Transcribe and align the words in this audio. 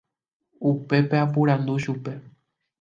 Upépe 0.69 1.15
aporandu 1.25 1.75
chupe. 1.83 2.09